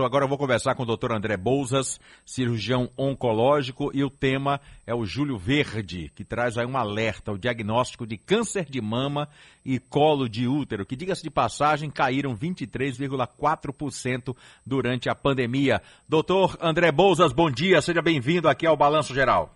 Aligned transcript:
Agora 0.00 0.24
eu 0.24 0.28
vou 0.28 0.38
conversar 0.38 0.74
com 0.74 0.84
o 0.84 0.96
Dr. 0.96 1.12
André 1.12 1.36
Bouzas, 1.36 2.00
cirurgião 2.24 2.88
oncológico, 2.96 3.90
e 3.92 4.02
o 4.02 4.08
tema 4.08 4.58
é 4.86 4.94
o 4.94 5.04
Júlio 5.04 5.36
Verde, 5.36 6.10
que 6.14 6.24
traz 6.24 6.56
aí 6.56 6.64
um 6.64 6.76
alerta, 6.76 7.32
o 7.32 7.38
diagnóstico 7.38 8.06
de 8.06 8.16
câncer 8.16 8.64
de 8.64 8.80
mama 8.80 9.28
e 9.62 9.78
colo 9.78 10.28
de 10.28 10.48
útero, 10.48 10.86
que, 10.86 10.96
diga-se 10.96 11.22
de 11.22 11.30
passagem, 11.30 11.90
caíram 11.90 12.34
23,4% 12.34 14.34
durante 14.64 15.10
a 15.10 15.14
pandemia. 15.14 15.82
Doutor 16.08 16.56
André 16.60 16.90
Bouzas, 16.90 17.32
bom 17.32 17.50
dia, 17.50 17.82
seja 17.82 18.00
bem-vindo 18.00 18.48
aqui 18.48 18.66
ao 18.66 18.76
Balanço 18.76 19.12
Geral. 19.12 19.54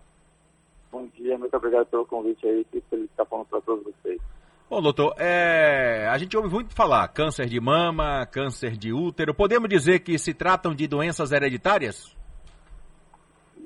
Bom 0.92 1.08
dia, 1.16 1.38
muito 1.38 1.56
obrigado 1.56 1.86
pelo 1.86 2.04
convite 2.04 2.46
aí, 2.46 2.66
que 2.70 2.82
feliz 2.90 3.08
estar 3.08 3.24
falando 3.24 3.46
para 3.46 3.62
todos 3.62 3.84
vocês. 3.84 4.20
Bom, 4.68 4.82
doutor, 4.82 5.14
é... 5.16 6.08
a 6.08 6.18
gente 6.18 6.36
ouve 6.36 6.48
muito 6.48 6.74
falar 6.74 7.06
câncer 7.08 7.46
de 7.46 7.60
mama, 7.60 8.26
câncer 8.26 8.76
de 8.76 8.92
útero. 8.92 9.32
Podemos 9.32 9.68
dizer 9.68 10.00
que 10.00 10.18
se 10.18 10.34
tratam 10.34 10.74
de 10.74 10.88
doenças 10.88 11.30
hereditárias? 11.30 12.16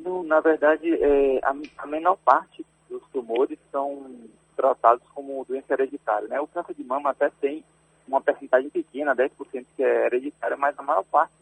Não, 0.04 0.22
na 0.22 0.40
verdade, 0.40 0.92
é, 0.92 1.40
a, 1.42 1.54
a, 1.78 1.86
menor 1.86 2.18
parte 2.22 2.64
dos 2.88 3.02
tumores 3.12 3.58
são 3.72 4.14
tratados 4.54 5.02
como 5.14 5.42
doença 5.48 5.72
hereditária. 5.72 6.28
Né? 6.28 6.38
O 6.38 6.46
câncer 6.46 6.74
de 6.74 6.84
mama 6.84 7.10
até 7.10 7.30
tem 7.40 7.64
uma 8.06 8.20
percentagem 8.20 8.68
pequena, 8.68 9.16
10% 9.16 9.30
que 9.74 9.82
é 9.82 10.06
hereditária, 10.06 10.56
mas 10.58 10.78
a 10.78 10.82
maior 10.82 11.04
parte 11.04 11.32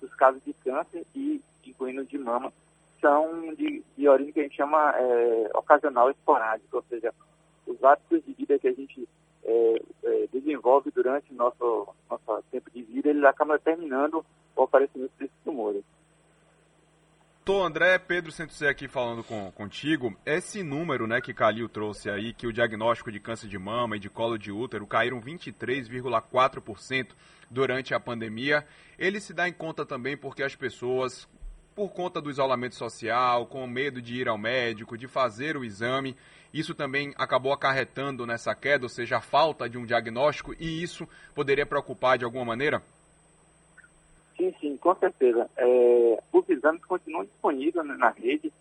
dos 0.00 0.12
casos 0.14 0.42
de 0.44 0.52
câncer, 0.54 1.06
e 1.14 1.40
incluindo 1.64 2.04
de 2.04 2.18
mama, 2.18 2.52
são 3.00 3.54
de, 3.54 3.80
de 3.96 4.08
origem 4.08 4.32
que 4.32 4.40
a 4.40 4.42
gente 4.42 4.56
chama 4.56 4.92
é, 4.96 5.50
ocasional 5.54 6.10
esporádica, 6.10 6.76
ou 6.76 6.84
seja, 6.88 7.14
os 7.66 7.82
hábitos 7.82 8.24
de 8.24 8.32
vida 8.34 8.58
que 8.58 8.68
a 8.68 8.72
gente 8.72 9.08
é, 9.44 9.82
é, 10.04 10.26
desenvolve 10.32 10.90
durante 10.90 11.32
o 11.32 11.36
nosso, 11.36 11.88
nosso 12.10 12.44
tempo 12.50 12.70
de 12.70 12.82
vida, 12.82 13.10
ele 13.10 13.26
acaba 13.26 13.58
determinando 13.58 14.24
o 14.56 14.62
aparecimento 14.62 15.12
desses 15.18 15.36
tumores. 15.44 15.84
Tô 17.44 17.62
André, 17.62 17.98
Pedro 17.98 18.32
Santosé 18.32 18.70
aqui 18.70 18.88
falando 18.88 19.22
com, 19.22 19.52
contigo. 19.52 20.16
Esse 20.24 20.62
número 20.62 21.06
né, 21.06 21.20
que 21.20 21.34
Calil 21.34 21.68
trouxe 21.68 22.08
aí, 22.08 22.32
que 22.32 22.46
o 22.46 22.52
diagnóstico 22.52 23.12
de 23.12 23.20
câncer 23.20 23.48
de 23.48 23.58
mama 23.58 23.96
e 23.96 24.00
de 24.00 24.08
colo 24.08 24.38
de 24.38 24.50
útero 24.50 24.86
caíram 24.86 25.20
23,4% 25.20 27.08
durante 27.50 27.92
a 27.92 28.00
pandemia, 28.00 28.66
ele 28.98 29.20
se 29.20 29.34
dá 29.34 29.46
em 29.46 29.52
conta 29.52 29.84
também 29.84 30.16
porque 30.16 30.42
as 30.42 30.56
pessoas, 30.56 31.28
por 31.74 31.90
conta 31.92 32.20
do 32.20 32.30
isolamento 32.30 32.74
social, 32.74 33.46
com 33.46 33.66
medo 33.66 34.00
de 34.00 34.20
ir 34.20 34.28
ao 34.28 34.38
médico, 34.38 34.96
de 34.96 35.08
fazer 35.08 35.56
o 35.56 35.64
exame, 35.64 36.16
isso 36.52 36.74
também 36.74 37.12
acabou 37.16 37.52
acarretando 37.52 38.26
nessa 38.26 38.54
queda, 38.54 38.84
ou 38.84 38.88
seja, 38.88 39.16
a 39.16 39.20
falta 39.20 39.68
de 39.68 39.76
um 39.76 39.84
diagnóstico, 39.84 40.54
e 40.54 40.82
isso 40.82 41.08
poderia 41.34 41.66
preocupar 41.66 42.16
de 42.16 42.24
alguma 42.24 42.44
maneira? 42.44 42.80
Sim, 44.36 44.54
sim, 44.60 44.76
com 44.76 44.94
certeza. 44.94 45.50
É, 45.56 46.22
os 46.32 46.48
exames 46.48 46.84
continuam 46.84 47.24
disponíveis 47.24 47.86
na 47.86 48.10
rede, 48.10 48.52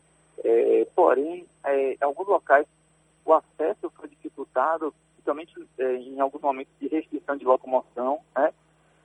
é, 0.44 0.88
porém, 0.96 1.46
é, 1.64 1.94
em 1.94 1.98
alguns 2.02 2.28
locais 2.28 2.66
o 3.26 3.34
acesso 3.34 3.92
foi 3.96 4.10
dificultado, 4.10 4.94
principalmente 5.14 5.54
é, 5.78 5.96
em 5.96 6.20
alguns 6.20 6.42
momentos 6.42 6.74
de 6.80 6.88
restrição 6.88 7.38
de 7.38 7.46
locomoção, 7.46 8.20
né? 8.36 8.52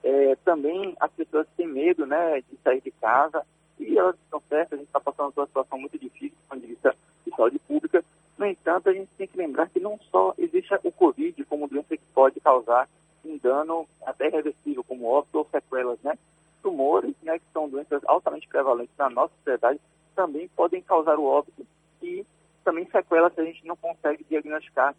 É, 0.01 0.35
também 0.45 0.95
as 0.99 1.11
pessoas 1.11 1.45
têm 1.57 1.67
medo 1.67 2.05
né, 2.05 2.41
de 2.49 2.57
sair 2.63 2.81
de 2.81 2.91
casa, 2.91 3.45
e 3.79 3.97
elas 3.97 4.15
estão 4.15 4.41
certas, 4.49 4.73
a 4.73 4.77
gente 4.77 4.87
está 4.87 4.99
passando 4.99 5.31
por 5.31 5.41
uma 5.41 5.47
situação 5.47 5.79
muito 5.79 5.97
difícil 5.97 6.37
do 6.37 6.49
ponto 6.49 6.61
de 6.61 6.67
vista 6.67 6.95
de 7.25 7.35
saúde 7.35 7.59
pública, 7.59 8.03
no 8.39 8.45
entanto, 8.45 8.89
a 8.89 8.93
gente 8.93 9.09
tem 9.17 9.27
que 9.27 9.37
lembrar 9.37 9.67
que 9.67 9.81
não 9.81 9.99
só 10.09 10.33
existe 10.37 10.73
o 10.85 10.91
Covid 10.93 11.43
como 11.43 11.67
doença 11.67 11.97
que 11.97 12.03
pode 12.13 12.39
causar 12.39 12.87
um 13.25 13.37
dano 13.37 13.85
até 14.05 14.27
irreversível, 14.27 14.81
como 14.81 15.07
óbito 15.07 15.39
ou 15.39 15.47
sequelas, 15.51 15.99
né? 16.01 16.17
Tumores, 16.63 17.13
né, 17.21 17.37
que 17.37 17.45
são 17.51 17.67
doenças 17.67 18.01
altamente 18.05 18.47
prevalentes 18.47 18.95
na 18.97 19.09
nossa 19.09 19.33
sociedade, 19.35 19.79
também 20.15 20.47
podem 20.55 20.81
causar 20.81 21.19
o 21.19 21.25
óbito 21.25 21.67
e 22.01 22.25
também 22.63 22.85
sequelas 22.89 23.33
que 23.33 23.41
a 23.41 23.45
gente 23.45 23.67
não 23.67 23.75
consegue 23.75 24.25
diagnosticar 24.29 24.95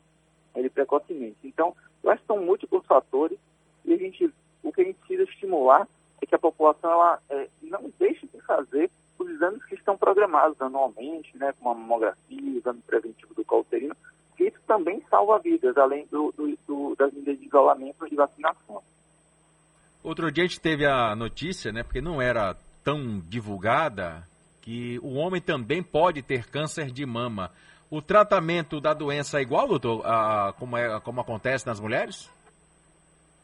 ele 0.54 0.68
precocemente. 0.68 1.38
Então, 1.42 1.74
eu 2.02 2.10
acho 2.10 2.20
que 2.20 2.26
são 2.26 2.44
múltiplos 2.44 2.84
fatores 2.84 3.38
e 3.86 3.94
a 3.94 3.96
gente, 3.96 4.30
o 4.62 4.70
que 4.70 4.82
a 4.82 4.84
gente 4.84 4.98
precisa 4.98 5.22
estimular 5.22 5.88
é 6.20 6.26
que 6.26 6.34
a 6.34 6.38
população 6.38 6.90
ela, 6.90 7.22
é, 7.30 7.48
não 7.62 7.90
deixe 7.98 8.19
de 8.19 8.19
fazer 8.50 8.90
os 9.16 9.28
exames 9.28 9.64
que 9.66 9.74
estão 9.74 9.96
programados 9.96 10.60
anualmente, 10.60 11.36
né, 11.36 11.52
como 11.58 11.70
a 11.70 11.74
mamografia, 11.74 12.58
exame 12.58 12.80
preventivo 12.86 13.34
do 13.34 13.44
cauterino, 13.44 13.94
que 14.36 14.44
isso 14.44 14.58
também 14.66 15.02
salva 15.08 15.38
vidas, 15.38 15.76
além 15.76 16.06
do, 16.06 16.32
do, 16.32 16.58
do, 16.66 16.96
das 16.96 17.12
medidas 17.12 17.38
de 17.38 17.46
isolamento 17.46 18.06
e 18.10 18.16
vacinação. 18.16 18.82
Outro 20.02 20.32
dia 20.32 20.44
a 20.44 20.46
gente 20.46 20.60
teve 20.60 20.86
a 20.86 21.14
notícia, 21.14 21.70
né, 21.70 21.82
porque 21.82 22.00
não 22.00 22.20
era 22.20 22.56
tão 22.82 23.20
divulgada, 23.20 24.26
que 24.62 24.98
o 25.00 25.14
homem 25.14 25.40
também 25.40 25.82
pode 25.82 26.22
ter 26.22 26.48
câncer 26.48 26.90
de 26.90 27.04
mama. 27.04 27.50
O 27.90 28.00
tratamento 28.00 28.80
da 28.80 28.94
doença 28.94 29.38
é 29.38 29.42
igual, 29.42 29.68
doutor, 29.68 30.06
a, 30.06 30.54
como, 30.58 30.76
é, 30.76 31.00
como 31.00 31.20
acontece 31.20 31.66
nas 31.66 31.80
mulheres? 31.80 32.30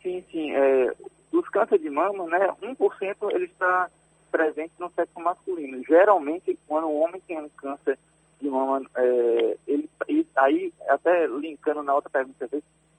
Sim, 0.03 0.25
sim. 0.31 0.53
É, 0.53 0.95
dos 1.31 1.49
cânceres 1.49 1.83
de 1.83 1.91
mama, 1.91 2.27
né, 2.27 2.49
1% 2.63 3.31
ele 3.33 3.45
está 3.45 3.91
presente 4.31 4.73
no 4.79 4.91
sexo 4.91 5.21
masculino. 5.21 5.83
Geralmente, 5.85 6.59
quando 6.67 6.87
o 6.87 7.01
homem 7.01 7.21
tem 7.27 7.41
um 7.41 7.49
câncer 7.49 7.99
de 8.41 8.49
mama, 8.49 8.83
é, 8.97 9.57
ele, 9.67 9.89
aí, 10.37 10.73
até 10.89 11.27
linkando 11.27 11.83
na 11.83 11.95
outra 11.95 12.11
pergunta, 12.11 12.49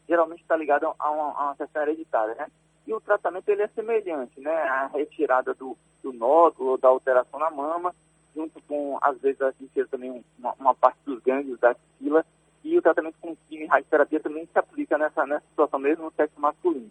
geralmente 0.07 0.41
está 0.41 0.55
ligado 0.55 0.93
a 0.97 1.11
uma, 1.11 1.31
a 1.33 1.43
uma 1.45 1.55
questão 1.55 1.81
hereditária, 1.81 2.35
né? 2.35 2.47
E 2.85 2.93
o 2.93 3.01
tratamento 3.01 3.49
ele 3.49 3.63
é 3.63 3.67
semelhante, 3.67 4.39
né? 4.39 4.51
A 4.51 4.87
retirada 4.87 5.53
do, 5.53 5.77
do 6.01 6.13
nódulo, 6.13 6.77
da 6.77 6.87
alteração 6.87 7.39
na 7.39 7.51
mama, 7.51 7.93
junto 8.33 8.61
com, 8.63 8.97
às 9.01 9.19
vezes, 9.19 9.41
a 9.41 9.51
gente 9.51 9.85
também 9.89 10.23
uma, 10.39 10.53
uma, 10.59 10.73
parte 10.73 10.99
dos 11.05 11.19
gânglios 11.21 11.59
da 11.59 11.71
axila, 11.71 12.25
e 12.63 12.77
o 12.77 12.81
tratamento 12.81 13.15
com 13.19 13.35
quimio 13.47 13.65
e 13.65 13.67
radioterapia 13.67 14.19
também 14.19 14.45
se 14.45 14.57
aplica 14.57 14.97
nessa, 14.97 15.25
nessa 15.25 15.45
situação, 15.49 15.79
mesmo 15.79 16.05
no 16.05 16.11
sexo 16.11 16.39
masculino. 16.39 16.89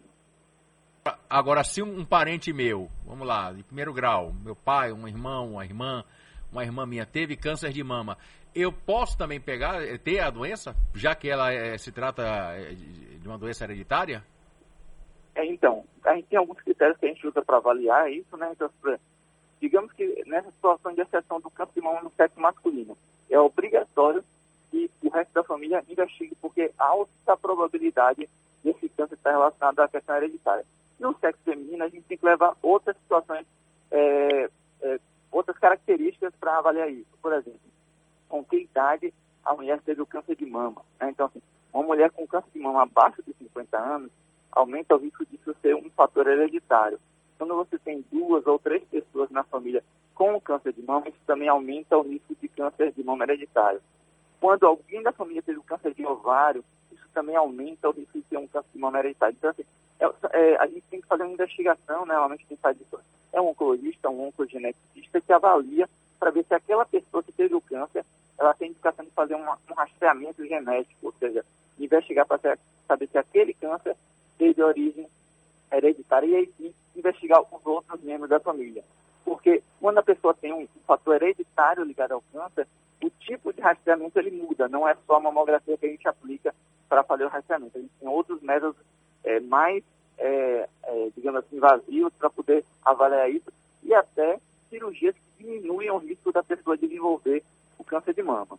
Agora, 1.28 1.64
se 1.64 1.82
um, 1.82 2.04
parente 2.04 2.52
meu, 2.52 2.88
vamos 3.04 3.26
lá, 3.26 3.52
de 3.52 3.62
primeiro 3.64 3.92
grau, 3.92 4.32
meu 4.44 4.54
pai, 4.54 4.92
um 4.92 5.08
irmão, 5.08 5.52
uma 5.52 5.64
irmã, 5.64 6.04
uma 6.52 6.62
irmã 6.62 6.86
minha 6.86 7.04
teve 7.04 7.36
câncer 7.36 7.72
de 7.72 7.82
mama, 7.82 8.16
eu 8.54 8.72
posso 8.72 9.18
também 9.18 9.40
pegar, 9.40 9.82
eh, 9.82 9.98
ter 9.98 10.20
a 10.20 10.30
doença, 10.30 10.74
já 10.94 11.14
que 11.14 11.28
ela 11.28 11.52
é, 11.52 11.76
se 11.76 11.90
trata 11.92 12.22
eh, 12.56 12.74
de 12.74 13.26
uma 13.26 13.36
doença 13.36 13.64
hereditária? 13.64 14.24
É, 15.34 15.44
então, 15.44 15.84
a 16.04 16.14
gente 16.14 16.28
tem 16.28 16.38
alguns 16.38 16.60
critérios 16.60 16.96
que 16.98 17.06
a 17.06 17.08
gente 17.08 17.26
usa 17.26 17.42
para 17.42 17.58
avaliar 17.58 18.10
isso, 18.10 18.36
né? 18.36 18.50
Então, 18.52 18.70
digamos 19.60 19.92
que 19.92 20.22
nessa 20.26 20.50
situação 20.50 20.94
de 20.94 21.02
exceção 21.02 21.40
do 21.40 21.50
câncer 21.50 21.74
de 21.74 21.80
mama 21.82 22.02
no 22.02 22.10
sexo 22.10 22.40
masculino, 22.40 22.96
é 23.28 23.38
obrigatório 23.38 24.24
que 24.70 24.90
o 25.02 25.10
resto 25.10 25.34
da 25.34 25.44
família 25.44 25.84
investigue, 25.88 26.34
porque 26.36 26.70
há 26.78 26.84
alta 26.84 27.36
probabilidade 27.36 28.28
desse 28.64 28.88
câncer 28.90 29.14
estar 29.14 29.32
relacionado 29.32 29.80
à 29.80 29.88
questão 29.88 30.16
hereditária. 30.16 30.64
No 30.98 31.16
sexo 31.18 31.42
feminino, 31.44 31.84
a 31.84 31.88
gente 31.88 32.04
tem 32.04 32.16
que 32.16 32.24
levar 32.24 32.56
outras 32.62 32.96
situações, 32.96 33.46
é, 33.90 34.48
é, 34.80 35.00
outras 35.30 35.58
características 35.58 36.32
para 36.40 36.58
avaliar 36.58 36.90
isso. 36.90 37.10
Por 37.20 37.32
exemplo, 37.32 37.60
com 38.28 38.44
que 38.44 38.56
idade 38.56 39.12
a 39.44 39.54
mulher 39.54 39.80
teve 39.82 40.02
o 40.02 40.06
câncer 40.06 40.36
de 40.36 40.46
mama. 40.46 40.82
Né? 41.00 41.10
Então, 41.10 41.26
assim, 41.26 41.40
uma 41.72 41.84
mulher 41.84 42.10
com 42.10 42.26
câncer 42.26 42.50
de 42.52 42.58
mama 42.58 42.82
abaixo 42.82 43.22
de 43.22 43.32
50 43.34 43.78
anos 43.78 44.10
aumenta 44.50 44.96
o 44.96 44.98
risco 44.98 45.24
disso 45.26 45.54
ser 45.60 45.76
um 45.76 45.90
fator 45.90 46.26
hereditário. 46.26 46.98
Quando 47.36 47.54
você 47.54 47.78
tem 47.78 48.04
duas 48.10 48.46
ou 48.46 48.58
três 48.58 48.82
pessoas 48.84 49.30
na 49.30 49.44
família 49.44 49.84
com 50.14 50.40
câncer 50.40 50.72
de 50.72 50.82
mama, 50.82 51.08
isso 51.08 51.18
também 51.26 51.48
aumenta 51.48 51.96
o 51.98 52.02
risco 52.02 52.34
de 52.40 52.48
câncer 52.48 52.92
de 52.92 53.04
mama 53.04 53.24
hereditário. 53.24 53.82
Quando 54.40 54.66
alguém 54.66 55.02
da 55.02 55.12
família 55.12 55.42
teve 55.42 55.58
o 55.58 55.62
câncer 55.62 55.92
de 55.92 56.04
ovário, 56.06 56.64
também 57.16 57.34
aumenta 57.34 57.88
o 57.88 57.92
risco 57.92 58.18
de 58.18 58.24
ter 58.24 58.36
um 58.36 58.46
câncer 58.46 58.68
de 58.74 58.78
mama 58.78 58.98
hereditário. 58.98 59.34
Então, 59.38 59.48
assim, 59.48 59.64
é, 59.98 60.04
é, 60.38 60.56
a 60.56 60.66
gente 60.66 60.82
tem 60.90 61.00
que 61.00 61.06
fazer 61.06 61.22
uma 61.22 61.32
investigação, 61.32 62.04
né? 62.04 62.12
Normalmente 62.12 62.44
quem 62.44 62.58
faz 62.58 62.78
isso 62.78 63.00
é 63.32 63.40
um 63.40 63.48
oncologista, 63.48 64.10
um 64.10 64.26
oncogeneticista 64.26 65.18
que 65.22 65.32
avalia 65.32 65.88
para 66.20 66.30
ver 66.30 66.44
se 66.44 66.52
aquela 66.52 66.84
pessoa 66.84 67.22
que 67.22 67.32
teve 67.32 67.54
o 67.54 67.60
câncer, 67.62 68.04
ela 68.38 68.52
tem 68.52 68.68
indicação 68.68 69.02
de 69.02 69.10
fazer 69.12 69.34
uma, 69.34 69.58
um 69.70 69.74
rastreamento 69.74 70.46
genético, 70.46 71.06
ou 71.06 71.12
seja, 71.18 71.42
investigar 71.78 72.26
para 72.26 72.58
saber 72.86 73.08
se 73.08 73.16
aquele 73.16 73.54
câncer 73.54 73.96
teve 74.36 74.62
origem 74.62 75.08
hereditária 75.72 76.26
e 76.26 76.36
aí 76.36 76.52
sim 76.58 76.74
investigar 76.94 77.40
os 77.40 77.66
outros 77.66 78.02
membros 78.02 78.28
da 78.28 78.40
família. 78.40 78.84
Porque 79.24 79.62
quando 79.80 79.98
a 79.98 80.02
pessoa 80.02 80.34
tem 80.34 80.52
um, 80.52 80.68
fator 80.86 81.16
hereditário 81.16 81.82
ligado 81.82 82.12
ao 82.12 82.22
câncer, 82.32 82.66
o 83.02 83.10
tipo 83.10 83.52
de 83.52 83.60
rastreamento 83.60 84.18
ele 84.18 84.30
muda, 84.30 84.68
não 84.68 84.86
é 84.86 84.94
só 85.06 85.16
a 85.16 85.20
mamografia 85.20 85.76
que 85.76 85.86
a 85.86 85.88
gente 85.88 86.08
aplica 86.08 86.54
para 86.96 87.04
fazer 87.04 87.24
o 87.24 87.28
rastreamento. 87.28 87.76
A 87.76 87.80
gente 87.80 87.92
tem 88.00 88.08
outros 88.08 88.40
métodos 88.40 88.76
é, 89.22 89.38
mais, 89.40 89.84
é, 90.16 90.66
é, 90.84 91.08
digamos 91.14 91.44
assim, 91.44 91.58
vazios 91.58 92.12
para 92.18 92.30
poder 92.30 92.64
avaliar 92.82 93.30
isso 93.30 93.52
e 93.82 93.92
até 93.92 94.38
cirurgias 94.70 95.14
que 95.14 95.44
diminuem 95.44 95.90
o 95.90 95.98
risco 95.98 96.32
da 96.32 96.42
pessoa 96.42 96.76
desenvolver 96.76 97.42
o 97.78 97.84
câncer 97.84 98.14
de 98.14 98.22
mama. 98.22 98.58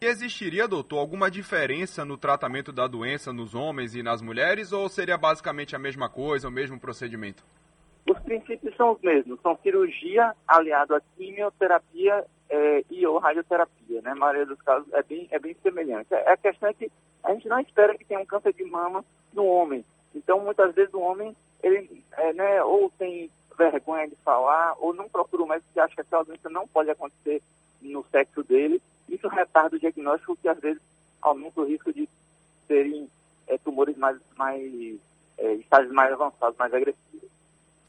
E 0.00 0.06
existiria, 0.06 0.68
doutor, 0.68 0.98
alguma 0.98 1.28
diferença 1.28 2.04
no 2.04 2.16
tratamento 2.16 2.70
da 2.70 2.86
doença 2.86 3.32
nos 3.32 3.54
homens 3.54 3.96
e 3.96 4.02
nas 4.02 4.22
mulheres 4.22 4.72
ou 4.72 4.88
seria 4.88 5.18
basicamente 5.18 5.74
a 5.74 5.78
mesma 5.78 6.08
coisa, 6.08 6.48
o 6.48 6.52
mesmo 6.52 6.78
procedimento? 6.78 7.42
Os 8.08 8.18
princípios 8.20 8.76
são 8.76 8.92
os 8.92 9.00
mesmos, 9.00 9.40
são 9.40 9.58
cirurgia 9.60 10.32
aliado 10.46 10.94
a 10.94 11.00
quimioterapia 11.16 12.24
é, 12.48 12.84
e 12.90 13.06
ou 13.06 13.18
radioterapia, 13.18 14.00
né? 14.02 14.10
A 14.10 14.16
maioria 14.16 14.46
dos 14.46 14.60
casos 14.62 14.92
é 14.92 15.02
bem, 15.02 15.28
é 15.30 15.38
bem 15.38 15.56
semelhante. 15.62 16.12
É, 16.12 16.30
a 16.30 16.36
questão 16.36 16.68
é 16.68 16.74
que 16.74 16.90
a 17.24 17.32
gente 17.32 17.48
não 17.48 17.58
espera 17.60 17.96
que 17.96 18.04
tenha 18.04 18.20
um 18.20 18.26
câncer 18.26 18.52
de 18.52 18.64
mama 18.64 19.04
no 19.32 19.44
homem. 19.44 19.84
Então, 20.14 20.40
muitas 20.40 20.74
vezes 20.74 20.92
o 20.94 21.00
homem, 21.00 21.36
ele, 21.62 22.02
é, 22.12 22.32
né, 22.32 22.62
ou 22.62 22.90
tem 22.98 23.30
vergonha 23.56 24.08
de 24.08 24.16
falar, 24.16 24.74
ou 24.78 24.94
não 24.94 25.08
procura 25.08 25.42
o 25.42 25.48
médico 25.48 25.72
que 25.72 25.80
acha 25.80 25.94
que 25.94 26.00
aquela 26.00 26.24
doença 26.24 26.48
não 26.48 26.68
pode 26.68 26.90
acontecer 26.90 27.42
no 27.80 28.04
sexo 28.10 28.42
dele. 28.42 28.80
Isso 29.08 29.28
retarda 29.28 29.76
o 29.76 29.78
diagnóstico, 29.78 30.36
que 30.36 30.48
às 30.48 30.58
vezes 30.58 30.82
aumenta 31.20 31.60
o 31.60 31.64
risco 31.64 31.92
de 31.92 32.08
terem 32.68 33.08
é, 33.46 33.58
tumores 33.58 33.96
mais, 33.96 34.18
mais 34.36 34.98
é, 35.38 35.54
estágios 35.54 35.92
mais 35.92 36.12
avançados, 36.12 36.58
mais 36.58 36.72
agressivos. 36.72 37.15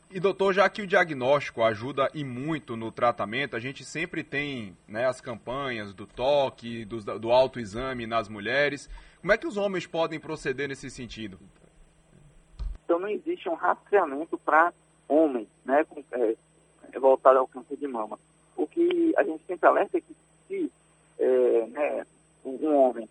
E 0.09 0.21
doutor, 0.21 0.53
já 0.53 0.69
que 0.69 0.81
o 0.81 0.87
diagnóstico 0.87 1.61
ajuda 1.61 2.09
e 2.13 2.23
muito 2.23 2.77
no 2.77 2.91
tratamento, 2.91 3.57
a 3.57 3.59
gente 3.59 3.83
sempre 3.83 4.23
tem 4.23 4.77
né, 4.87 5.05
as 5.05 5.19
campanhas 5.19 5.93
do 5.93 6.07
toque, 6.07 6.85
do, 6.85 7.19
do 7.19 7.31
autoexame 7.31 8.07
nas 8.07 8.29
mulheres. 8.29 8.89
Como 9.19 9.33
é 9.33 9.37
que 9.37 9.45
os 9.45 9.57
homens 9.57 9.85
podem 9.85 10.17
proceder 10.17 10.69
nesse 10.69 10.89
sentido? 10.89 11.37
Então 12.85 12.99
não 12.99 13.09
existe 13.09 13.49
um 13.49 13.53
rastreamento 13.53 14.37
para 14.37 14.71
homem, 15.09 15.45
né, 15.65 15.83
com, 15.83 16.01
é, 16.13 16.35
voltado 16.97 17.39
ao 17.39 17.47
câncer 17.47 17.75
de 17.75 17.87
mama. 17.87 18.17
O 18.55 18.65
que 18.65 19.13
a 19.17 19.23
gente 19.23 19.43
sempre 19.45 19.67
alerta 19.67 19.97
é 19.97 20.01
que 20.01 20.15
se 20.47 20.71
é, 21.19 21.67
né, 21.67 22.05
um 22.45 22.73
homem 22.75 23.09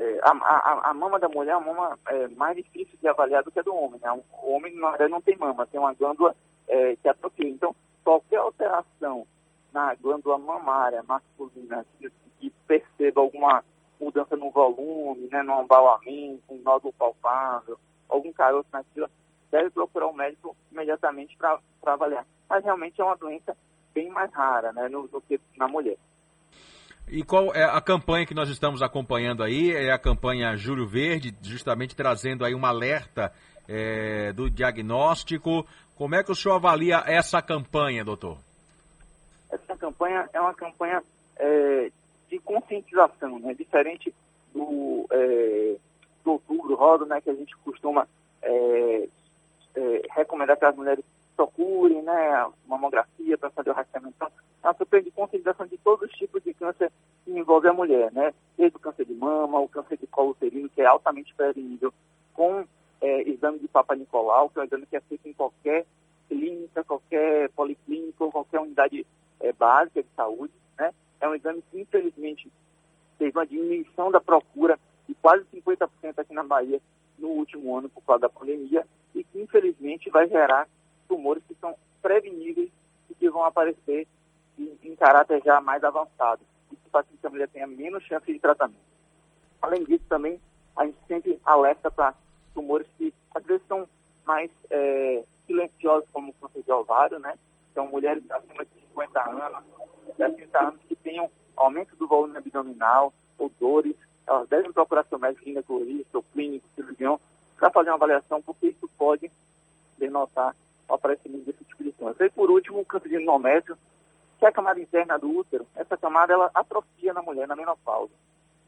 é, 0.00 0.18
a, 0.22 0.30
a, 0.30 0.90
a, 0.90 0.94
mama 0.94 1.18
da 1.18 1.28
mulher 1.28 1.52
é 1.52 1.56
uma 1.58 1.74
mama 1.74 1.98
é, 2.08 2.26
mais 2.28 2.56
difícil 2.56 2.98
de 2.98 3.06
avaliar 3.06 3.42
do 3.42 3.50
que 3.50 3.60
a 3.60 3.62
do 3.62 3.74
homem. 3.74 4.00
Né? 4.00 4.10
O 4.42 4.52
homem, 4.52 4.74
na 4.76 4.88
verdade, 4.90 5.10
não 5.10 5.20
tem 5.20 5.36
mama, 5.36 5.66
tem 5.66 5.78
uma 5.78 5.92
glândula 5.92 6.34
é, 6.66 6.96
que 6.96 7.06
atrofia. 7.06 7.46
Então, 7.46 7.76
qualquer 8.02 8.38
alteração 8.38 9.26
na 9.70 9.94
glândula 9.96 10.38
mamária 10.38 11.02
masculina 11.02 11.84
que, 11.98 12.10
que 12.38 12.48
perceba 12.66 13.20
alguma 13.20 13.62
mudança 14.00 14.34
no 14.36 14.50
volume, 14.50 15.28
né, 15.30 15.42
no 15.42 15.60
embalamento, 15.60 16.42
um 16.48 16.62
nódulo 16.62 16.94
palpável, 16.94 17.78
algum 18.08 18.32
caroço 18.32 18.68
na 18.72 18.82
fila, 18.94 19.10
deve 19.50 19.68
procurar 19.68 20.06
um 20.06 20.14
médico 20.14 20.56
imediatamente 20.72 21.36
para 21.36 21.60
avaliar. 21.84 22.26
Mas 22.48 22.64
realmente 22.64 22.98
é 22.98 23.04
uma 23.04 23.18
doença 23.18 23.54
bem 23.92 24.08
mais 24.08 24.32
rara 24.32 24.72
né, 24.72 24.88
no, 24.88 25.06
do 25.06 25.20
que 25.20 25.38
na 25.58 25.68
mulher. 25.68 25.98
E 27.12 27.24
qual 27.24 27.52
é 27.52 27.64
a 27.64 27.80
campanha 27.80 28.24
que 28.24 28.34
nós 28.34 28.48
estamos 28.48 28.82
acompanhando 28.82 29.42
aí? 29.42 29.72
É 29.74 29.90
a 29.90 29.98
campanha 29.98 30.54
Júlio 30.54 30.86
Verde, 30.86 31.34
justamente 31.42 31.96
trazendo 31.96 32.44
aí 32.44 32.54
um 32.54 32.64
alerta 32.64 33.32
é, 33.68 34.32
do 34.32 34.48
diagnóstico. 34.48 35.66
Como 35.96 36.14
é 36.14 36.22
que 36.22 36.30
o 36.30 36.36
senhor 36.36 36.54
avalia 36.54 37.02
essa 37.04 37.42
campanha, 37.42 38.04
doutor? 38.04 38.38
Essa 39.50 39.76
campanha 39.76 40.30
é 40.32 40.40
uma 40.40 40.54
campanha 40.54 41.02
é, 41.36 41.90
de 42.28 42.38
conscientização, 42.38 43.40
né? 43.40 43.54
diferente 43.54 44.14
do, 44.54 45.04
é, 45.10 45.76
do 46.24 46.32
outubro 46.32 47.06
né? 47.06 47.20
que 47.20 47.30
a 47.30 47.34
gente 47.34 47.56
costuma 47.56 48.06
é, 48.40 49.08
é, 49.74 50.02
recomendar 50.14 50.56
que 50.56 50.64
as 50.64 50.76
mulheres 50.76 51.04
procurem 51.40 52.02
né, 52.02 52.50
mamografia 52.66 53.38
para 53.38 53.48
fazer 53.50 53.70
o 53.70 53.72
rastreamento. 53.72 54.14
Então, 54.16 54.30
é 54.62 54.66
uma 54.66 54.74
campanha 54.74 55.02
de 55.02 55.78
todos 55.78 56.10
os 56.10 56.16
tipos 56.18 56.42
de 56.42 56.52
câncer 56.52 56.92
que 57.24 57.30
envolve 57.30 57.66
a 57.66 57.72
mulher, 57.72 58.12
né? 58.12 58.34
Desde 58.58 58.76
o 58.76 58.80
câncer 58.80 59.06
de 59.06 59.14
mama, 59.14 59.58
o 59.58 59.68
câncer 59.68 59.96
de 59.96 60.06
colo 60.06 60.32
uterino, 60.32 60.68
que 60.68 60.82
é 60.82 60.86
altamente 60.86 61.34
prevenível, 61.34 61.94
com 62.34 62.66
é, 63.00 63.22
exame 63.22 63.58
de 63.58 63.68
Papa 63.68 63.96
Nicolau, 63.96 64.50
que 64.50 64.58
é 64.58 64.62
um 64.62 64.64
exame 64.66 64.84
que 64.84 64.96
é 64.96 65.00
feito 65.00 65.26
em 65.26 65.32
qualquer 65.32 65.86
clínica, 66.28 66.84
qualquer 66.84 67.48
policlínica 67.50 68.22
ou 68.22 68.30
qualquer 68.30 68.60
unidade 68.60 69.06
é, 69.40 69.50
básica 69.52 70.02
de 70.02 70.08
saúde, 70.14 70.52
né? 70.78 70.92
É 71.22 71.26
um 71.26 71.34
exame 71.34 71.64
que, 71.70 71.80
infelizmente, 71.80 72.52
teve 73.18 73.38
uma 73.38 73.46
diminuição 73.46 74.10
da 74.10 74.20
procura 74.20 74.78
de 75.08 75.14
quase 75.14 75.46
50% 75.54 75.88
aqui 76.18 76.34
na 76.34 76.44
Bahia 76.44 76.82
no 77.18 77.28
último 77.28 77.78
ano 77.78 77.88
por 77.88 78.02
causa 78.02 78.22
da 78.22 78.28
pandemia 78.28 78.86
e 79.14 79.24
que, 79.24 79.40
infelizmente, 79.40 80.10
vai 80.10 80.28
gerar 80.28 80.68
tumores 81.10 81.42
que 81.48 81.56
são 81.56 81.74
preveníveis 82.00 82.70
e 83.10 83.14
que 83.16 83.28
vão 83.28 83.44
aparecer 83.44 84.06
em, 84.56 84.78
em 84.84 84.94
caráter 84.94 85.42
já 85.44 85.60
mais 85.60 85.82
avançado. 85.82 86.40
Isso 86.70 86.88
faz 86.92 87.04
com 87.06 87.16
que 87.16 87.26
a 87.26 87.30
mulher 87.30 87.48
tenha 87.48 87.66
menos 87.66 88.04
chance 88.04 88.32
de 88.32 88.38
tratamento. 88.38 88.78
Além 89.60 89.82
disso, 89.82 90.04
também, 90.08 90.40
a 90.76 90.86
gente 90.86 90.98
sempre 91.08 91.40
alerta 91.44 91.90
para 91.90 92.14
tumores 92.54 92.86
que 92.96 93.12
às 93.34 93.42
vezes 93.44 93.66
são 93.66 93.88
mais 94.24 94.50
é, 94.70 95.24
silenciosos, 95.48 96.08
como 96.12 96.30
o 96.30 96.34
câncer 96.34 96.62
de 96.62 96.70
ovário, 96.70 97.18
né? 97.18 97.36
Então, 97.72 97.88
mulheres 97.88 98.22
acima 98.30 98.64
de 98.64 98.70
50 98.88 99.30
anos, 99.30 99.64
60 100.16 100.58
anos 100.60 100.80
que 100.88 100.94
tenham 100.94 101.28
aumento 101.56 101.96
do 101.96 102.06
volume 102.06 102.36
abdominal 102.36 103.12
ou 103.36 103.50
dores, 103.58 103.96
elas 104.26 104.48
devem 104.48 104.72
procurar 104.72 105.04
seu 105.06 105.18
médico 105.18 105.44
ginecologista 105.44 106.22
clínico, 106.32 106.68
cirurgião, 106.76 107.20
para 107.56 107.70
fazer 107.70 107.90
uma 107.90 107.96
avaliação, 107.96 108.40
porque 108.40 108.68
isso 108.68 108.88
pode 108.96 109.30
denotar 109.98 110.54
aparecimento 110.94 111.44
desse 111.44 111.64
tipo 111.64 111.82
de 111.82 111.92
câncer. 111.92 112.26
E 112.26 112.30
por 112.30 112.50
último, 112.50 112.80
o 112.80 112.84
câncer 112.84 113.08
de 113.08 113.22
endométrio, 113.22 113.76
que 114.38 114.44
é 114.44 114.48
a 114.48 114.52
camada 114.52 114.80
interna 114.80 115.18
do 115.18 115.30
útero. 115.30 115.66
Essa 115.76 115.96
camada 115.96 116.32
ela 116.32 116.50
atrofia 116.54 117.12
na 117.12 117.22
mulher 117.22 117.46
na 117.46 117.56
menopausa. 117.56 118.12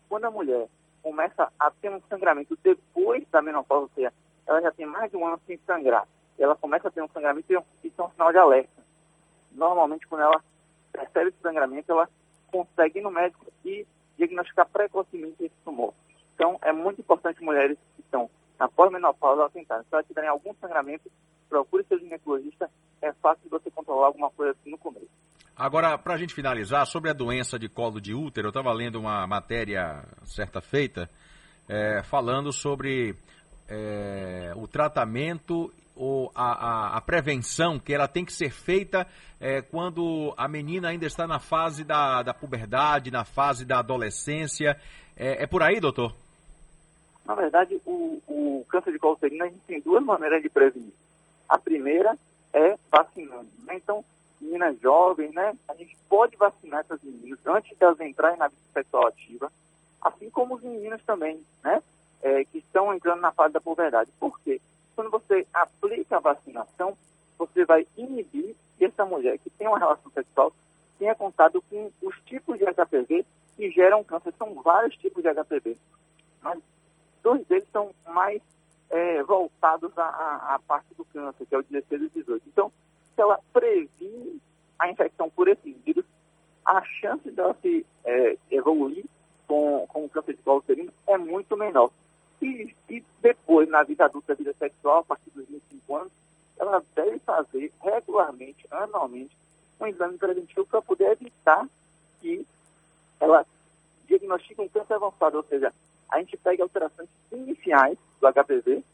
Quando 0.08 0.24
a 0.26 0.30
mulher 0.30 0.68
começa 1.02 1.52
a 1.58 1.70
ter 1.70 1.90
um 1.90 2.00
sangramento 2.08 2.56
depois 2.62 3.24
da 3.30 3.42
menopausa, 3.42 3.84
ou 3.84 3.90
seja, 3.94 4.12
ela 4.46 4.60
já 4.60 4.70
tem 4.70 4.86
mais 4.86 5.10
de 5.10 5.16
um 5.16 5.26
ano 5.26 5.40
sem 5.46 5.58
sangrar, 5.66 6.06
ela 6.38 6.56
começa 6.56 6.88
a 6.88 6.90
ter 6.90 7.02
um 7.02 7.08
sangramento, 7.08 7.52
isso 7.82 8.00
é 8.00 8.04
um 8.04 8.10
sinal 8.10 8.32
de 8.32 8.38
alerta. 8.38 8.82
Normalmente, 9.52 10.06
quando 10.06 10.22
ela 10.22 10.42
percebe 10.92 11.30
esse 11.30 11.38
sangramento, 11.40 11.90
ela 11.90 12.08
consegue 12.50 12.98
ir 12.98 13.02
no 13.02 13.10
médico 13.10 13.46
e 13.64 13.86
diagnosticar 14.16 14.68
precocemente 14.68 15.44
esse 15.44 15.54
tumor. 15.64 15.94
Então, 16.34 16.58
é 16.62 16.72
muito 16.72 17.00
importante 17.00 17.42
mulheres 17.42 17.78
que 17.96 18.02
estão 18.02 18.30
na 18.58 18.68
pós-menopausa 18.68 19.50
tentarem. 19.50 19.84
Se 19.84 19.94
elas 19.94 20.06
tiverem 20.06 20.28
algum 20.28 20.54
sangramento, 20.54 21.10
procure 21.52 21.84
seu 21.84 21.98
ginecologista, 21.98 22.70
é 23.02 23.12
fácil 23.12 23.50
você 23.50 23.70
controlar 23.70 24.06
alguma 24.06 24.30
coisa 24.30 24.52
assim 24.52 24.70
no 24.70 24.78
começo. 24.78 25.10
Agora, 25.54 25.98
para 25.98 26.14
a 26.14 26.16
gente 26.16 26.32
finalizar, 26.32 26.86
sobre 26.86 27.10
a 27.10 27.12
doença 27.12 27.58
de 27.58 27.68
colo 27.68 28.00
de 28.00 28.14
útero, 28.14 28.46
eu 28.46 28.50
estava 28.50 28.72
lendo 28.72 28.98
uma 28.98 29.26
matéria 29.26 30.02
certa 30.24 30.62
feita 30.62 31.10
é, 31.68 32.02
falando 32.04 32.50
sobre 32.50 33.14
é, 33.68 34.54
o 34.56 34.66
tratamento 34.66 35.70
ou 35.94 36.32
a, 36.34 36.52
a, 36.94 36.96
a, 36.96 37.00
prevenção 37.02 37.78
que 37.78 37.92
ela 37.92 38.08
tem 38.08 38.24
que 38.24 38.32
ser 38.32 38.50
feita 38.50 39.06
é, 39.38 39.60
quando 39.60 40.32
a 40.38 40.48
menina 40.48 40.88
ainda 40.88 41.04
está 41.04 41.26
na 41.26 41.38
fase 41.38 41.84
da, 41.84 42.22
da 42.22 42.32
puberdade, 42.32 43.10
na 43.10 43.26
fase 43.26 43.66
da 43.66 43.78
adolescência. 43.80 44.74
É, 45.14 45.42
é 45.42 45.46
por 45.46 45.62
aí, 45.62 45.78
doutor? 45.80 46.14
Na 47.26 47.34
verdade, 47.34 47.78
o, 47.84 48.22
o 48.26 48.64
câncer 48.70 48.90
de 48.90 48.98
colo 48.98 49.14
uterino 49.14 49.44
a 49.44 49.48
gente 49.48 49.60
tem 49.66 49.80
duas 49.82 50.02
maneiras 50.02 50.42
de 50.42 50.48
prevenir. 50.48 50.94
A 51.52 51.58
primeira 51.58 52.16
é 52.50 52.78
vacinando. 52.90 53.46
Né? 53.66 53.74
Então, 53.76 54.02
meninas 54.40 54.80
jovens, 54.80 55.34
né? 55.34 55.54
A 55.68 55.74
gente 55.74 55.94
pode 56.08 56.34
vacinar 56.34 56.80
essas 56.80 57.02
meninas 57.02 57.38
antes 57.46 57.76
de 57.76 57.84
elas 57.84 58.00
entrarem 58.00 58.38
na 58.38 58.48
vida 58.48 58.62
sexual 58.72 59.06
ativa, 59.06 59.52
assim 60.00 60.30
como 60.30 60.54
os 60.54 60.62
meninos 60.62 61.02
também, 61.04 61.38
né? 61.62 61.82
É, 62.22 62.42
que 62.46 62.56
estão 62.56 62.94
entrando 62.94 63.20
na 63.20 63.32
fase 63.32 63.52
da 63.52 63.60
puberdade. 63.60 64.10
Por 64.18 64.40
quê? 64.40 64.62
Quando 64.96 65.10
você 65.10 65.46
aplica 65.52 66.16
a 66.16 66.20
vacinação, 66.20 66.96
você 67.36 67.66
vai 67.66 67.86
inibir 67.98 68.56
que 68.78 68.86
essa 68.86 69.04
mulher 69.04 69.36
que 69.36 69.50
tem 69.50 69.68
uma 69.68 69.78
relação 69.78 70.10
sexual 70.10 70.54
tenha 70.98 71.14
contato 71.14 71.62
com 71.68 71.90
os 72.00 72.18
tipos 72.24 72.56
de 72.56 72.64
HPV 72.64 73.26
que 73.58 73.70
geram 73.70 74.02
câncer. 74.02 74.32
São 74.38 74.54
vários 74.54 74.96
tipos 74.96 75.22
de 75.22 75.28
HPV, 75.28 75.76
mas 76.40 76.58
dois 77.22 77.46
deles 77.46 77.68
são 77.70 77.90
mais 78.06 78.40
é, 78.92 79.22
voltados 79.22 79.90
à, 79.98 80.54
à, 80.54 80.60
parte 80.68 80.94
do 80.94 81.04
câncer, 81.06 81.46
que 81.46 81.54
é 81.54 81.58
o 81.58 81.62
16 81.62 82.02
e 82.02 82.08
18. 82.10 82.42
Então, 82.46 82.70
se 83.14 83.22
ela 83.22 83.40
previne 83.52 84.38
a 84.78 84.90
infecção 84.90 85.30
por 85.30 85.48
esses 85.48 85.74
vírus, 85.78 86.04
a 86.64 86.82
chance 86.84 87.28
dela 87.30 87.56
se 87.62 87.86
é, 88.04 88.36
evoluir 88.50 89.04
com, 89.48 89.86
com 89.88 90.04
o 90.04 90.08
câncer 90.10 90.34
de 90.34 90.42
colo 90.42 90.58
uterino 90.58 90.92
é 91.06 91.16
muito 91.16 91.56
menor. 91.56 91.90
E, 92.42 92.74
e 92.90 93.02
depois, 93.22 93.68
na 93.68 93.82
vida 93.82 94.04
adulta, 94.04 94.34
vida 94.34 94.52
sexual, 94.58 94.98
a 94.98 95.04
partir 95.04 95.30
dos 95.30 95.48
25 95.48 95.96
anos, 95.96 96.12
ela 96.58 96.82
deve 96.94 97.18
fazer 97.20 97.72
regularmente, 97.80 98.66
anualmente, 98.70 99.34
um 99.80 99.86
exame 99.86 100.18
preventivo 100.18 100.66
para 100.66 100.82
poder 100.82 101.12
evitar 101.12 101.66
que 102.20 102.46
ela 103.18 103.46
diagnostique 104.06 104.60
um 104.60 104.68
câncer 104.68 104.94
avançado, 104.94 105.38
ou 105.38 105.44
seja, 105.44 105.72
a 106.12 106.18
gente 106.18 106.36
pega 106.36 106.62
alterações 106.62 107.08
iniciais 107.32 107.98
do 108.20 108.32
HPV, 108.32 108.84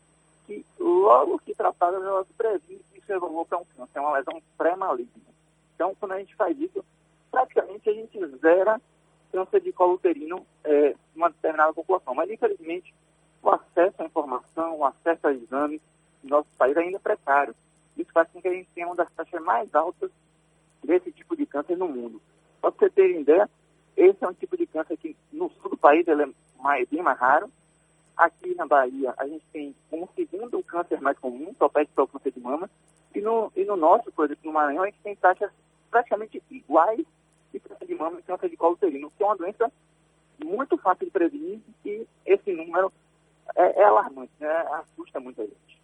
que 0.46 0.64
logo 0.78 1.38
que 1.40 1.54
tratadas, 1.54 2.02
elas 2.02 2.26
previnem 2.36 2.80
isso 3.08 3.12
evoluiu 3.12 3.44
para 3.46 3.58
um 3.58 3.64
câncer, 3.64 3.98
é 3.98 4.00
uma 4.00 4.18
lesão 4.18 4.42
pré-maligna. 4.56 5.10
Então, 5.74 5.94
quando 5.98 6.12
a 6.12 6.18
gente 6.18 6.34
faz 6.36 6.58
isso, 6.60 6.84
praticamente 7.30 7.88
a 7.88 7.92
gente 7.92 8.26
zera 8.38 8.80
câncer 9.32 9.60
de 9.60 9.72
colo 9.72 9.94
uterino 9.94 10.46
é, 10.64 10.94
uma 11.16 11.30
determinada 11.30 11.72
população. 11.72 12.14
Mas, 12.14 12.30
infelizmente, 12.30 12.94
o 13.42 13.50
acesso 13.50 14.02
à 14.02 14.04
informação, 14.04 14.78
o 14.78 14.84
acesso 14.84 15.26
a 15.26 15.32
exames 15.32 15.80
no 16.22 16.30
nosso 16.30 16.48
país 16.58 16.76
ainda 16.76 16.96
é 16.96 17.00
precário. 17.00 17.54
Isso 17.96 18.12
faz 18.12 18.28
com 18.30 18.40
que 18.40 18.48
a 18.48 18.52
gente 18.52 18.68
tenha 18.74 18.86
uma 18.86 18.96
das 18.96 19.10
taxas 19.12 19.42
mais 19.42 19.74
altas 19.74 20.10
desse 20.84 21.10
tipo 21.12 21.36
de 21.36 21.46
câncer 21.46 21.76
no 21.76 21.88
mundo. 21.88 22.20
Para 22.60 22.70
você 22.70 22.90
ter 22.90 23.20
ideia, 23.20 23.48
esse 23.98 24.24
é 24.24 24.28
um 24.28 24.32
tipo 24.32 24.56
de 24.56 24.64
câncer 24.64 24.96
que 24.96 25.16
no 25.32 25.50
sul 25.50 25.72
do 25.72 25.76
país 25.76 26.06
ele 26.06 26.22
é 26.22 26.28
mais, 26.62 26.88
bem 26.88 27.02
mais 27.02 27.18
raro. 27.18 27.50
Aqui 28.16 28.54
na 28.54 28.64
Bahia, 28.64 29.12
a 29.18 29.26
gente 29.26 29.44
tem 29.52 29.74
como 29.90 30.08
segundo 30.14 30.62
câncer 30.62 31.00
mais 31.00 31.18
comum, 31.18 31.52
só 31.58 31.68
pede 31.68 31.90
para 31.92 32.04
o 32.04 32.08
câncer 32.08 32.30
de 32.30 32.40
mama. 32.40 32.70
E 33.14 33.20
no, 33.20 33.52
e 33.56 33.64
no 33.64 33.76
nosso, 33.76 34.10
por 34.12 34.26
exemplo, 34.26 34.42
no 34.44 34.52
Maranhão, 34.52 34.84
a 34.84 34.86
gente 34.86 35.00
tem 35.02 35.16
taxas 35.16 35.50
praticamente 35.90 36.40
iguais 36.48 37.04
de 37.52 37.58
câncer 37.58 37.86
de 37.86 37.94
mama 37.94 38.20
e 38.20 38.22
câncer 38.22 38.48
de 38.48 38.56
colo 38.56 38.74
uterino, 38.74 39.10
que 39.16 39.22
é 39.22 39.26
uma 39.26 39.36
doença 39.36 39.70
muito 40.44 40.78
fácil 40.78 41.06
de 41.06 41.10
prevenir 41.10 41.60
e 41.84 42.06
esse 42.24 42.52
número 42.52 42.92
é, 43.56 43.80
é 43.80 43.84
alarmante, 43.84 44.32
né? 44.38 44.48
assusta 44.72 45.18
muito 45.18 45.42
a 45.42 45.44
gente. 45.44 45.78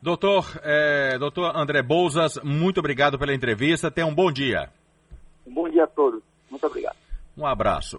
Doutor, 0.00 0.46
é, 0.62 1.18
doutor 1.18 1.54
André 1.54 1.82
Bouzas, 1.82 2.38
muito 2.42 2.78
obrigado 2.78 3.18
pela 3.18 3.34
entrevista. 3.34 3.90
Tenha 3.90 4.06
um 4.06 4.14
bom 4.14 4.32
dia. 4.32 4.70
Um 5.46 5.52
bom 5.52 5.68
dia 5.68 5.84
a 5.84 5.88
todos. 5.88 6.22
Muito 6.50 6.66
obrigado. 6.66 6.97
Um 7.38 7.46
abraço. 7.46 7.96